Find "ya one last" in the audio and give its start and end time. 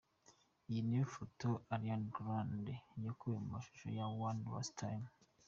3.97-4.71